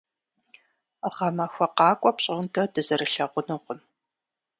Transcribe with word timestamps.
Гъэмахуэ 1.15 1.67
къакӏуэ 1.77 2.11
пщӏондэ 2.17 2.63
дызэрылъэгъунукъым. 2.73 3.79